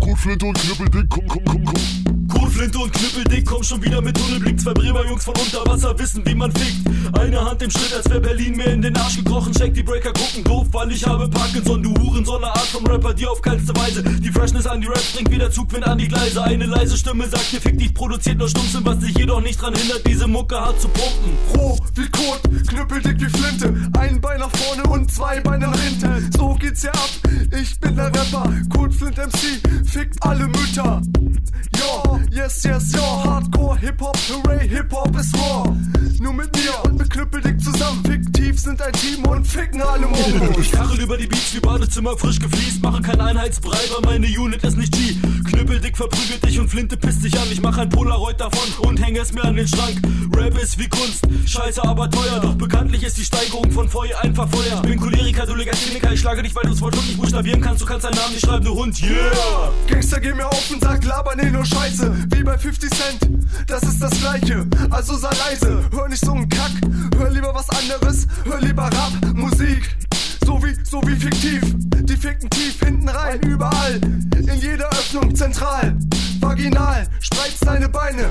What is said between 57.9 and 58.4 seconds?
deinen Namen